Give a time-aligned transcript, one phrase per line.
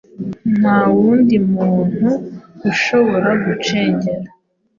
[0.59, 2.09] Nta wundi muntu
[2.71, 4.29] ushobora gucengera